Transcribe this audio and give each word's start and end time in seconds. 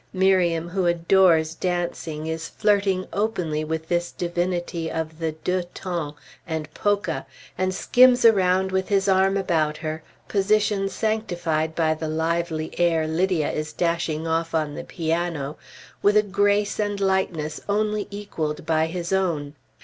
Miriam, 0.13 0.69
who 0.69 0.87
adores 0.87 1.53
dancing, 1.53 2.25
is 2.25 2.49
flirting 2.49 3.05
openly 3.13 3.63
with 3.63 3.87
this 3.87 4.11
divinity 4.11 4.89
of 4.91 5.19
the 5.19 5.33
"Deux 5.33 5.61
Temps" 5.75 6.19
and 6.47 6.73
polka, 6.73 7.21
and 7.55 7.71
skims 7.71 8.25
around 8.25 8.71
with 8.71 8.87
his 8.89 9.07
arm 9.07 9.37
about 9.37 9.77
her 9.77 10.01
(position 10.27 10.89
sanctified 10.89 11.75
by 11.75 11.93
the 11.93 12.07
lively 12.09 12.73
air 12.79 13.05
Lydia 13.05 13.51
is 13.51 13.71
dashing 13.71 14.25
off 14.25 14.55
on 14.55 14.73
the 14.73 14.83
piano) 14.83 15.55
with 16.01 16.17
a 16.17 16.23
grace 16.23 16.79
and 16.79 16.99
lightness 16.99 17.61
only 17.69 18.07
equaled 18.09 18.65
by 18.65 18.87
his 18.87 19.13
own. 19.13 19.53